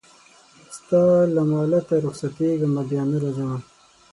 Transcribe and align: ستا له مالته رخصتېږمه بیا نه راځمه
ستا 0.77 1.03
له 1.35 1.41
مالته 1.51 1.95
رخصتېږمه 2.05 2.81
بیا 2.89 3.03
نه 3.11 3.17
راځمه 3.23 3.57